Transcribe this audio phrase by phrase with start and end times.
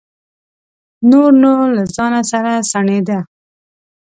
[1.09, 3.19] نور نو له ځانه سره سڼېده.